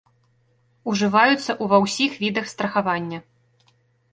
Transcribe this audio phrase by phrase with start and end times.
[0.91, 3.19] Ужываюцца ўва ўсіх відах страхавання.